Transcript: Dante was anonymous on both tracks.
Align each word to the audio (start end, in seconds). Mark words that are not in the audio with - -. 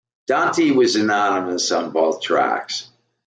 Dante 0.25 0.71
was 0.71 0.95
anonymous 0.95 1.71
on 1.71 1.91
both 1.91 2.21
tracks. 2.21 2.89